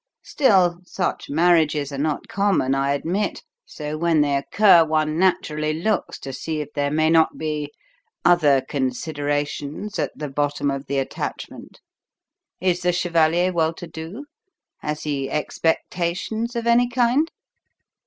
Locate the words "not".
1.99-2.27, 7.11-7.37